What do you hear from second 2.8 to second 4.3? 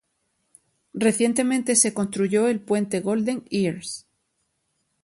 Golden Ears.